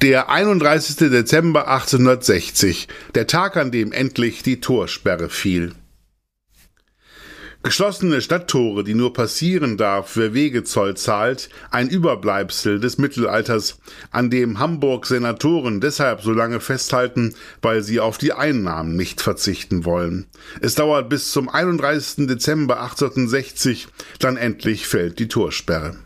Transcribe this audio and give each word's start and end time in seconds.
Der 0.00 0.30
31. 0.30 1.10
Dezember 1.10 1.66
1860, 1.66 2.86
der 3.16 3.26
Tag, 3.26 3.56
an 3.56 3.72
dem 3.72 3.90
endlich 3.90 4.44
die 4.44 4.60
Torsperre 4.60 5.28
fiel. 5.28 5.72
Geschlossene 7.64 8.20
Stadttore, 8.20 8.84
die 8.84 8.94
nur 8.94 9.12
passieren 9.12 9.76
darf, 9.76 10.16
wer 10.16 10.34
Wegezoll 10.34 10.96
zahlt, 10.96 11.48
ein 11.72 11.88
Überbleibsel 11.88 12.78
des 12.78 12.98
Mittelalters, 12.98 13.80
an 14.12 14.30
dem 14.30 14.60
Hamburg 14.60 15.04
Senatoren 15.04 15.80
deshalb 15.80 16.22
so 16.22 16.30
lange 16.30 16.60
festhalten, 16.60 17.34
weil 17.60 17.82
sie 17.82 17.98
auf 17.98 18.18
die 18.18 18.32
Einnahmen 18.32 18.94
nicht 18.94 19.20
verzichten 19.20 19.84
wollen. 19.84 20.28
Es 20.60 20.76
dauert 20.76 21.08
bis 21.08 21.32
zum 21.32 21.48
31. 21.48 22.28
Dezember 22.28 22.80
1860, 22.82 23.88
dann 24.20 24.36
endlich 24.36 24.86
fällt 24.86 25.18
die 25.18 25.26
Torsperre. 25.26 25.96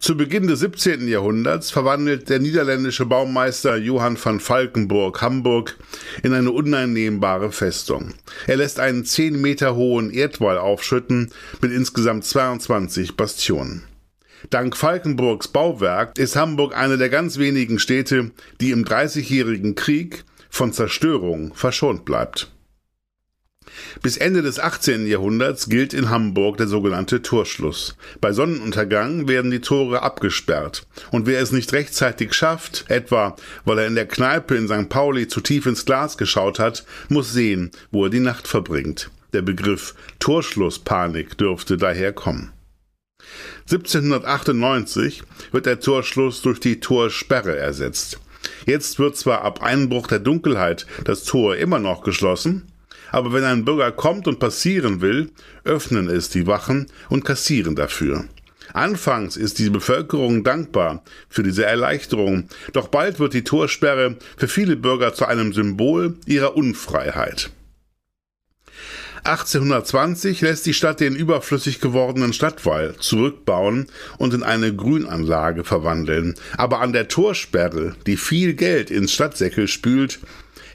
Zu 0.00 0.16
Beginn 0.16 0.46
des 0.46 0.60
17. 0.60 1.08
Jahrhunderts 1.08 1.72
verwandelt 1.72 2.28
der 2.28 2.38
niederländische 2.38 3.04
Baumeister 3.04 3.76
Johann 3.76 4.16
van 4.22 4.38
Falkenburg 4.38 5.20
Hamburg 5.20 5.76
in 6.22 6.32
eine 6.32 6.52
uneinnehmbare 6.52 7.50
Festung. 7.50 8.14
Er 8.46 8.58
lässt 8.58 8.78
einen 8.78 9.04
10 9.04 9.40
Meter 9.40 9.74
hohen 9.74 10.10
Erdwall 10.10 10.56
aufschütten 10.56 11.32
mit 11.60 11.72
insgesamt 11.72 12.24
22 12.24 13.16
Bastionen. 13.16 13.84
Dank 14.50 14.76
Falkenburgs 14.76 15.48
Bauwerk 15.48 16.16
ist 16.16 16.36
Hamburg 16.36 16.76
eine 16.76 16.96
der 16.96 17.08
ganz 17.08 17.38
wenigen 17.38 17.80
Städte, 17.80 18.30
die 18.60 18.70
im 18.70 18.84
Dreißigjährigen 18.84 19.74
Krieg 19.74 20.24
von 20.48 20.72
Zerstörung 20.72 21.54
verschont 21.54 22.04
bleibt. 22.04 22.52
Bis 24.02 24.16
Ende 24.16 24.42
des 24.42 24.58
18. 24.58 25.06
Jahrhunderts 25.06 25.68
gilt 25.68 25.94
in 25.94 26.10
Hamburg 26.10 26.56
der 26.56 26.68
sogenannte 26.68 27.22
Torschluss. 27.22 27.96
Bei 28.20 28.32
Sonnenuntergang 28.32 29.28
werden 29.28 29.50
die 29.50 29.60
Tore 29.60 30.02
abgesperrt. 30.02 30.86
Und 31.10 31.26
wer 31.26 31.40
es 31.40 31.52
nicht 31.52 31.72
rechtzeitig 31.72 32.32
schafft, 32.34 32.84
etwa 32.88 33.36
weil 33.64 33.78
er 33.78 33.86
in 33.86 33.94
der 33.94 34.06
Kneipe 34.06 34.54
in 34.54 34.68
St. 34.68 34.88
Pauli 34.88 35.28
zu 35.28 35.40
tief 35.40 35.66
ins 35.66 35.84
Glas 35.84 36.16
geschaut 36.16 36.58
hat, 36.58 36.84
muss 37.08 37.32
sehen, 37.32 37.70
wo 37.90 38.04
er 38.04 38.10
die 38.10 38.20
Nacht 38.20 38.48
verbringt. 38.48 39.10
Der 39.32 39.42
Begriff 39.42 39.94
Torschlusspanik 40.18 41.36
dürfte 41.36 41.76
daher 41.76 42.12
kommen. 42.12 42.52
1798 43.70 45.22
wird 45.52 45.66
der 45.66 45.80
Torschluss 45.80 46.40
durch 46.40 46.60
die 46.60 46.80
Torsperre 46.80 47.56
ersetzt. 47.56 48.18
Jetzt 48.64 48.98
wird 48.98 49.16
zwar 49.16 49.42
ab 49.42 49.62
Einbruch 49.62 50.06
der 50.06 50.20
Dunkelheit 50.20 50.86
das 51.04 51.24
Tor 51.24 51.56
immer 51.56 51.78
noch 51.78 52.02
geschlossen, 52.02 52.66
aber 53.10 53.32
wenn 53.32 53.44
ein 53.44 53.64
Bürger 53.64 53.92
kommt 53.92 54.28
und 54.28 54.38
passieren 54.38 55.00
will, 55.00 55.30
öffnen 55.64 56.08
es 56.08 56.30
die 56.30 56.46
Wachen 56.46 56.86
und 57.08 57.24
kassieren 57.24 57.76
dafür. 57.76 58.24
Anfangs 58.72 59.36
ist 59.36 59.58
die 59.58 59.70
Bevölkerung 59.70 60.44
dankbar 60.44 61.02
für 61.28 61.42
diese 61.42 61.64
Erleichterung, 61.64 62.48
doch 62.72 62.88
bald 62.88 63.18
wird 63.18 63.34
die 63.34 63.44
Torsperre 63.44 64.16
für 64.36 64.48
viele 64.48 64.76
Bürger 64.76 65.14
zu 65.14 65.26
einem 65.26 65.52
Symbol 65.52 66.16
ihrer 66.26 66.56
Unfreiheit. 66.56 67.50
1820 69.24 70.40
lässt 70.40 70.64
die 70.66 70.72
Stadt 70.72 71.00
den 71.00 71.14
überflüssig 71.14 71.80
gewordenen 71.80 72.32
Stadtwall 72.32 72.94
zurückbauen 72.98 73.88
und 74.16 74.32
in 74.32 74.42
eine 74.42 74.74
Grünanlage 74.74 75.64
verwandeln. 75.64 76.34
Aber 76.56 76.80
an 76.80 76.92
der 76.92 77.08
Torsperre, 77.08 77.94
die 78.06 78.16
viel 78.16 78.54
Geld 78.54 78.90
ins 78.90 79.12
Stadtsäckel 79.12 79.68
spült, 79.68 80.20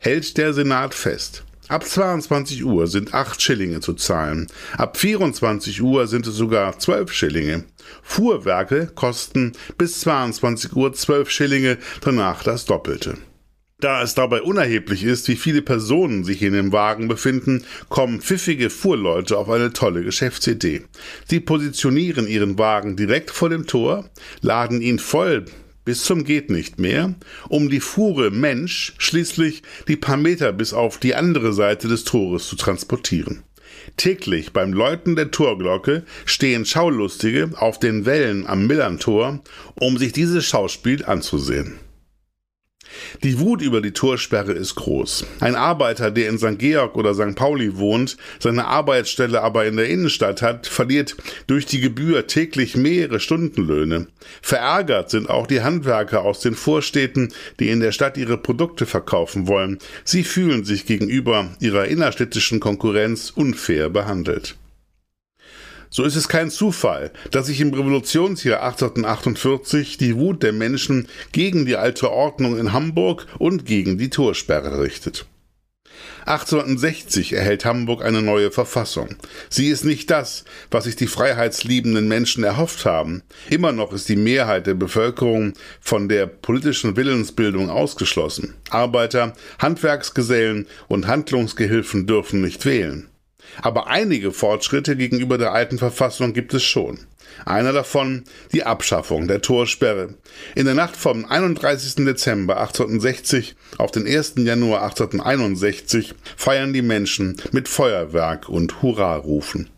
hält 0.00 0.36
der 0.36 0.52
Senat 0.52 0.94
fest. 0.94 1.44
Ab 1.70 1.86
22 1.86 2.64
Uhr 2.64 2.88
sind 2.88 3.14
8 3.14 3.40
Schillinge 3.40 3.78
zu 3.78 3.92
zahlen. 3.94 4.48
Ab 4.76 4.96
24 4.96 5.80
Uhr 5.82 6.08
sind 6.08 6.26
es 6.26 6.34
sogar 6.34 6.76
12 6.76 7.12
Schillinge. 7.12 7.62
Fuhrwerke 8.02 8.90
kosten 8.92 9.52
bis 9.78 10.00
22 10.00 10.74
Uhr 10.74 10.92
12 10.92 11.30
Schillinge, 11.30 11.78
danach 12.00 12.42
das 12.42 12.64
Doppelte. 12.64 13.18
Da 13.78 14.02
es 14.02 14.16
dabei 14.16 14.42
unerheblich 14.42 15.04
ist, 15.04 15.28
wie 15.28 15.36
viele 15.36 15.62
Personen 15.62 16.24
sich 16.24 16.42
in 16.42 16.54
dem 16.54 16.72
Wagen 16.72 17.06
befinden, 17.06 17.62
kommen 17.88 18.20
pfiffige 18.20 18.68
Fuhrleute 18.68 19.38
auf 19.38 19.48
eine 19.48 19.72
tolle 19.72 20.02
Geschäftsidee. 20.02 20.82
Sie 21.28 21.38
positionieren 21.38 22.26
ihren 22.26 22.58
Wagen 22.58 22.96
direkt 22.96 23.30
vor 23.30 23.48
dem 23.48 23.68
Tor, 23.68 24.10
laden 24.40 24.80
ihn 24.80 24.98
voll 24.98 25.44
bis 25.84 26.04
zum 26.04 26.24
geht 26.24 26.50
nicht 26.50 26.78
mehr, 26.78 27.14
um 27.48 27.68
die 27.68 27.80
Fuhre 27.80 28.30
Mensch 28.30 28.94
schließlich 28.98 29.62
die 29.88 29.96
paar 29.96 30.16
Meter 30.16 30.52
bis 30.52 30.72
auf 30.72 30.98
die 30.98 31.14
andere 31.14 31.52
Seite 31.52 31.88
des 31.88 32.04
Tores 32.04 32.46
zu 32.46 32.56
transportieren. 32.56 33.42
Täglich 33.96 34.52
beim 34.52 34.72
Läuten 34.72 35.16
der 35.16 35.30
Torglocke 35.30 36.04
stehen 36.24 36.64
Schaulustige 36.64 37.50
auf 37.56 37.78
den 37.78 38.06
Wellen 38.06 38.46
am 38.46 38.66
Millerntor, 38.66 39.40
um 39.74 39.98
sich 39.98 40.12
dieses 40.12 40.44
Schauspiel 40.44 41.04
anzusehen. 41.04 41.78
Die 43.22 43.38
Wut 43.38 43.62
über 43.62 43.80
die 43.80 43.92
Torsperre 43.92 44.52
ist 44.52 44.74
groß. 44.74 45.26
Ein 45.40 45.54
Arbeiter, 45.54 46.10
der 46.10 46.28
in 46.28 46.38
St. 46.38 46.58
Georg 46.58 46.96
oder 46.96 47.14
St. 47.14 47.34
Pauli 47.34 47.76
wohnt, 47.76 48.16
seine 48.38 48.66
Arbeitsstelle 48.66 49.42
aber 49.42 49.66
in 49.66 49.76
der 49.76 49.88
Innenstadt 49.88 50.42
hat, 50.42 50.66
verliert 50.66 51.16
durch 51.46 51.66
die 51.66 51.80
Gebühr 51.80 52.26
täglich 52.26 52.76
mehrere 52.76 53.20
Stundenlöhne. 53.20 54.06
Verärgert 54.42 55.10
sind 55.10 55.28
auch 55.28 55.46
die 55.46 55.62
Handwerker 55.62 56.22
aus 56.22 56.40
den 56.40 56.54
Vorstädten, 56.54 57.32
die 57.58 57.68
in 57.68 57.80
der 57.80 57.92
Stadt 57.92 58.16
ihre 58.16 58.38
Produkte 58.38 58.86
verkaufen 58.86 59.46
wollen. 59.46 59.78
Sie 60.04 60.24
fühlen 60.24 60.64
sich 60.64 60.86
gegenüber 60.86 61.50
ihrer 61.60 61.86
innerstädtischen 61.86 62.60
Konkurrenz 62.60 63.30
unfair 63.30 63.88
behandelt. 63.88 64.56
So 65.92 66.04
ist 66.04 66.14
es 66.14 66.28
kein 66.28 66.50
Zufall, 66.50 67.10
dass 67.32 67.46
sich 67.46 67.60
im 67.60 67.74
Revolutionsjahr 67.74 68.62
1848 68.62 69.98
die 69.98 70.16
Wut 70.16 70.44
der 70.44 70.52
Menschen 70.52 71.08
gegen 71.32 71.66
die 71.66 71.76
alte 71.76 72.12
Ordnung 72.12 72.58
in 72.58 72.72
Hamburg 72.72 73.26
und 73.38 73.66
gegen 73.66 73.98
die 73.98 74.08
Torsperre 74.08 74.80
richtet. 74.80 75.26
1860 76.26 77.32
erhält 77.32 77.64
Hamburg 77.64 78.04
eine 78.04 78.22
neue 78.22 78.52
Verfassung. 78.52 79.16
Sie 79.48 79.66
ist 79.66 79.84
nicht 79.84 80.10
das, 80.10 80.44
was 80.70 80.84
sich 80.84 80.94
die 80.94 81.08
freiheitsliebenden 81.08 82.06
Menschen 82.06 82.44
erhofft 82.44 82.84
haben. 82.84 83.24
Immer 83.48 83.72
noch 83.72 83.92
ist 83.92 84.08
die 84.08 84.16
Mehrheit 84.16 84.68
der 84.68 84.74
Bevölkerung 84.74 85.54
von 85.80 86.08
der 86.08 86.26
politischen 86.26 86.94
Willensbildung 86.94 87.68
ausgeschlossen. 87.68 88.54
Arbeiter, 88.70 89.34
Handwerksgesellen 89.58 90.68
und 90.86 91.08
Handlungsgehilfen 91.08 92.06
dürfen 92.06 92.42
nicht 92.42 92.64
wählen. 92.64 93.09
Aber 93.62 93.88
einige 93.88 94.32
Fortschritte 94.32 94.96
gegenüber 94.96 95.38
der 95.38 95.52
alten 95.52 95.78
Verfassung 95.78 96.32
gibt 96.32 96.54
es 96.54 96.62
schon. 96.62 96.98
Einer 97.44 97.72
davon 97.72 98.24
die 98.52 98.64
Abschaffung 98.64 99.28
der 99.28 99.40
Torsperre. 99.40 100.14
In 100.54 100.66
der 100.66 100.74
Nacht 100.74 100.96
vom 100.96 101.24
31. 101.24 102.04
Dezember 102.04 102.60
1860 102.60 103.56
auf 103.78 103.90
den 103.90 104.06
1. 104.06 104.34
Januar 104.38 104.82
1861 104.82 106.14
feiern 106.36 106.72
die 106.72 106.82
Menschen 106.82 107.36
mit 107.52 107.68
Feuerwerk 107.68 108.48
und 108.48 108.82
Hurrarufen. 108.82 109.70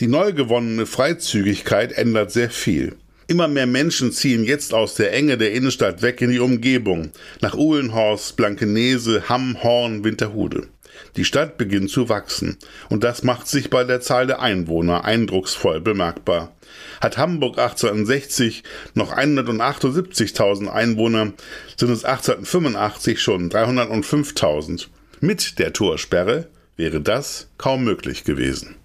Die 0.00 0.06
neu 0.08 0.32
gewonnene 0.32 0.86
Freizügigkeit 0.86 1.92
ändert 1.92 2.32
sehr 2.32 2.50
viel. 2.50 2.96
Immer 3.26 3.46
mehr 3.46 3.66
Menschen 3.66 4.10
ziehen 4.10 4.44
jetzt 4.44 4.74
aus 4.74 4.96
der 4.96 5.12
Enge 5.12 5.38
der 5.38 5.52
Innenstadt 5.52 6.02
weg 6.02 6.20
in 6.20 6.30
die 6.30 6.40
Umgebung, 6.40 7.12
nach 7.40 7.54
Uhlenhorst, 7.54 8.36
Blankenese, 8.36 9.28
Hamm, 9.28 9.62
Horn, 9.62 10.02
Winterhude. 10.02 10.66
Die 11.16 11.24
Stadt 11.24 11.58
beginnt 11.58 11.90
zu 11.90 12.08
wachsen, 12.08 12.58
und 12.88 13.04
das 13.04 13.22
macht 13.22 13.48
sich 13.48 13.70
bei 13.70 13.84
der 13.84 14.00
Zahl 14.00 14.26
der 14.26 14.40
Einwohner 14.40 15.04
eindrucksvoll 15.04 15.80
bemerkbar. 15.80 16.52
Hat 17.00 17.18
Hamburg 17.18 17.58
1860 17.58 18.62
noch 18.94 19.16
178.000 19.16 20.68
Einwohner, 20.68 21.32
sind 21.76 21.90
es 21.90 22.04
1885 22.04 23.20
schon 23.20 23.50
305.000. 23.50 24.88
Mit 25.20 25.58
der 25.58 25.72
Torsperre 25.72 26.48
wäre 26.76 27.00
das 27.00 27.48
kaum 27.58 27.84
möglich 27.84 28.24
gewesen. 28.24 28.76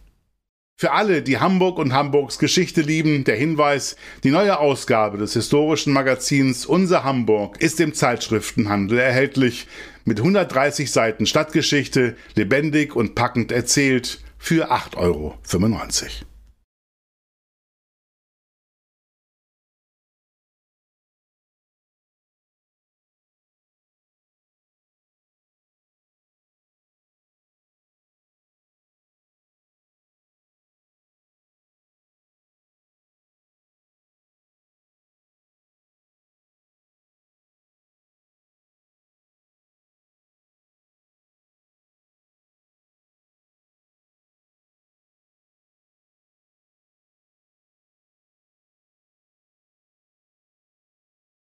Für 0.78 0.92
alle, 0.92 1.22
die 1.22 1.38
Hamburg 1.40 1.80
und 1.80 1.94
Hamburgs 1.94 2.38
Geschichte 2.38 2.82
lieben, 2.82 3.24
der 3.24 3.38
Hinweis, 3.38 3.96
die 4.26 4.30
neue 4.30 4.60
Ausgabe 4.60 5.18
des 5.18 5.32
historischen 5.32 5.94
Magazins 5.94 6.66
Unser 6.66 7.06
Hamburg 7.06 7.62
ist 7.62 7.80
im 7.80 7.94
Zeitschriftenhandel 7.94 9.00
erhältlich 9.00 9.68
mit 10.04 10.18
130 10.18 10.92
Seiten 10.92 11.28
Stadtgeschichte, 11.28 12.18
lebendig 12.36 12.94
und 12.94 13.16
packend 13.16 13.54
erzählt 13.54 14.20
für 14.38 14.70
8,95 14.70 14.98
Euro. 14.98 15.38